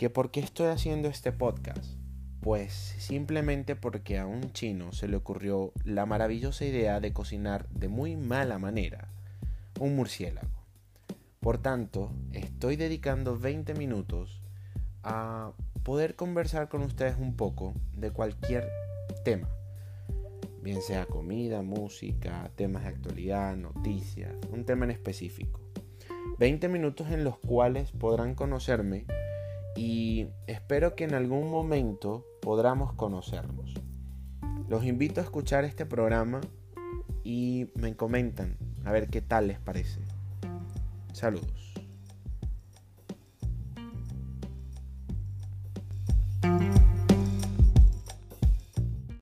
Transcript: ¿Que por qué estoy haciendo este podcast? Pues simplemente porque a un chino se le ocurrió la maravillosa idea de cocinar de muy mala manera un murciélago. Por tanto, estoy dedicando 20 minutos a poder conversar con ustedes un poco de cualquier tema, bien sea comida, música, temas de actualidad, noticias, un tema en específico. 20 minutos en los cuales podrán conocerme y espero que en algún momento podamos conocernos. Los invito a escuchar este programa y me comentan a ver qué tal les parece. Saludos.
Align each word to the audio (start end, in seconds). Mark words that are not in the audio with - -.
¿Que 0.00 0.08
por 0.08 0.30
qué 0.30 0.40
estoy 0.40 0.68
haciendo 0.68 1.08
este 1.08 1.30
podcast? 1.30 1.92
Pues 2.40 2.72
simplemente 2.72 3.76
porque 3.76 4.18
a 4.18 4.24
un 4.24 4.50
chino 4.54 4.92
se 4.92 5.08
le 5.08 5.16
ocurrió 5.16 5.74
la 5.84 6.06
maravillosa 6.06 6.64
idea 6.64 7.00
de 7.00 7.12
cocinar 7.12 7.68
de 7.68 7.88
muy 7.88 8.16
mala 8.16 8.58
manera 8.58 9.08
un 9.78 9.96
murciélago. 9.96 10.64
Por 11.40 11.58
tanto, 11.58 12.12
estoy 12.32 12.76
dedicando 12.76 13.38
20 13.38 13.74
minutos 13.74 14.40
a 15.02 15.52
poder 15.82 16.16
conversar 16.16 16.70
con 16.70 16.80
ustedes 16.80 17.16
un 17.18 17.36
poco 17.36 17.74
de 17.92 18.10
cualquier 18.10 18.70
tema, 19.22 19.50
bien 20.62 20.80
sea 20.80 21.04
comida, 21.04 21.60
música, 21.60 22.50
temas 22.56 22.84
de 22.84 22.88
actualidad, 22.88 23.54
noticias, 23.54 24.32
un 24.50 24.64
tema 24.64 24.86
en 24.86 24.92
específico. 24.92 25.60
20 26.38 26.68
minutos 26.68 27.10
en 27.10 27.22
los 27.22 27.36
cuales 27.36 27.92
podrán 27.92 28.34
conocerme 28.34 29.04
y 29.76 30.28
espero 30.46 30.94
que 30.94 31.04
en 31.04 31.14
algún 31.14 31.50
momento 31.50 32.24
podamos 32.40 32.92
conocernos. 32.92 33.74
Los 34.68 34.84
invito 34.84 35.20
a 35.20 35.24
escuchar 35.24 35.64
este 35.64 35.86
programa 35.86 36.40
y 37.24 37.68
me 37.74 37.96
comentan 37.96 38.56
a 38.84 38.92
ver 38.92 39.08
qué 39.08 39.20
tal 39.20 39.48
les 39.48 39.58
parece. 39.58 40.00
Saludos. 41.12 41.69